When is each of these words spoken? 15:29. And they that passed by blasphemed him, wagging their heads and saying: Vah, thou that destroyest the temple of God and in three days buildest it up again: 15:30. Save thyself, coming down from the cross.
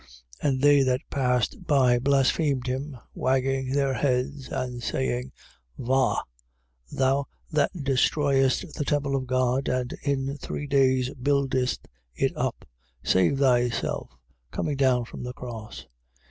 15:29. 0.41 0.49
And 0.49 0.61
they 0.63 0.81
that 0.81 1.09
passed 1.11 1.67
by 1.67 1.99
blasphemed 1.99 2.65
him, 2.65 2.97
wagging 3.13 3.69
their 3.71 3.93
heads 3.93 4.47
and 4.49 4.81
saying: 4.81 5.31
Vah, 5.77 6.23
thou 6.91 7.27
that 7.51 7.69
destroyest 7.83 8.73
the 8.73 8.83
temple 8.83 9.15
of 9.15 9.27
God 9.27 9.67
and 9.69 9.93
in 10.01 10.37
three 10.37 10.65
days 10.65 11.13
buildest 11.13 11.87
it 12.15 12.35
up 12.35 12.65
again: 12.65 13.05
15:30. 13.05 13.11
Save 13.11 13.39
thyself, 13.39 14.09
coming 14.49 14.75
down 14.75 15.05
from 15.05 15.21
the 15.21 15.33
cross. 15.33 15.85